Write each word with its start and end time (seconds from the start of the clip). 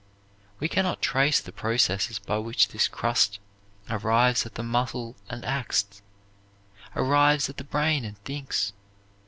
We 0.59 0.67
can 0.67 0.83
not 0.83 0.99
trace 0.99 1.39
the 1.39 1.51
processes 1.51 2.17
by 2.17 2.39
which 2.39 2.69
this 2.69 2.87
crust 2.87 3.37
arrives 3.87 4.47
at 4.47 4.55
the 4.55 4.63
muscle 4.63 5.15
and 5.29 5.45
acts, 5.45 6.01
arrives 6.95 7.51
at 7.51 7.57
the 7.57 7.63
brain 7.63 8.03
and 8.03 8.17
thinks. 8.23 8.73